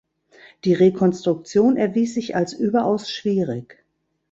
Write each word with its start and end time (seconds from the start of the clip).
Die 0.65 0.73
Rekonstruktion 0.73 1.77
erwies 1.77 2.15
sich 2.15 2.35
als 2.35 2.53
überaus 2.53 3.11
schwierig. 3.11 3.83